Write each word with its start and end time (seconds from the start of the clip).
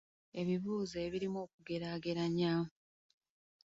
Ebibuuzo 0.39 0.97
ebirimu 1.05 1.37
okugeraageranya. 1.45 2.53